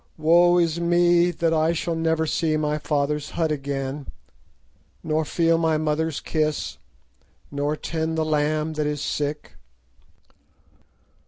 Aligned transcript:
Woe 0.17 0.57
is 0.57 0.79
me, 0.79 1.29
that 1.29 1.53
I 1.53 1.73
shall 1.73 1.93
never 1.93 2.25
see 2.25 2.57
my 2.57 2.79
father's 2.79 3.29
hut 3.37 3.51
again, 3.51 4.07
nor 5.03 5.23
feel 5.23 5.59
my 5.59 5.77
mother's 5.77 6.19
kiss, 6.19 6.79
nor 7.51 7.75
tend 7.75 8.17
the 8.17 8.25
lamb 8.25 8.73
that 8.73 8.87
is 8.87 8.99
sick! 8.99 9.57